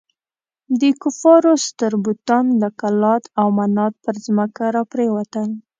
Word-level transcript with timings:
د 0.79 0.81
کفارو 1.01 1.51
ستر 1.67 1.91
بتان 2.05 2.45
لکه 2.61 2.87
لات 3.01 3.23
او 3.39 3.47
منات 3.57 3.93
پر 4.03 4.15
ځمکه 4.25 4.65
را 4.75 4.83
پرېوتل. 4.91 5.47